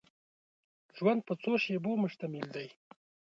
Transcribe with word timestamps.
ژوند 0.97 1.21
په 1.27 1.33
څو 1.41 1.51
شېبو 1.63 1.91
مشتمل 2.03 2.45
دی. 2.55 2.67